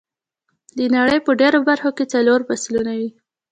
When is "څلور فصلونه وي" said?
2.13-3.09